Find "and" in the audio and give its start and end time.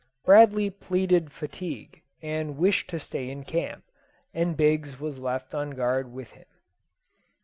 2.23-2.57, 4.33-4.57